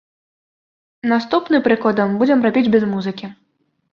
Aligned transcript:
Наступны, 1.11 1.59
прыкладам, 1.67 2.15
будзем 2.21 2.39
рабіць 2.47 2.71
без 2.77 2.83
музыкі. 2.97 3.31